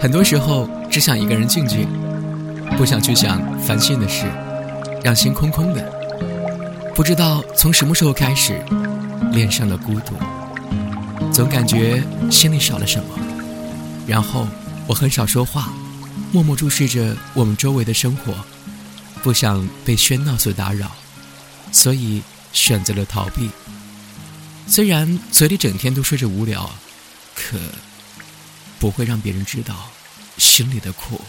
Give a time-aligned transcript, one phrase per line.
[0.00, 1.88] 很多时候只想一个人静静，
[2.76, 4.30] 不想去想烦心的事，
[5.02, 5.92] 让心空空的。
[6.94, 8.64] 不知道从什么时候开始，
[9.32, 10.14] 恋上了孤独，
[11.32, 12.00] 总感觉
[12.30, 13.18] 心里少了什么。
[14.06, 14.46] 然后
[14.86, 15.72] 我很少说话，
[16.30, 18.32] 默默注视着我们周围的生活，
[19.20, 20.92] 不想被喧闹所打扰，
[21.72, 23.50] 所以选择了逃避。
[24.68, 26.70] 虽然嘴里整天都说着无聊，
[27.34, 27.58] 可。
[28.78, 29.90] 不会让别人知道
[30.36, 31.20] 心里的苦。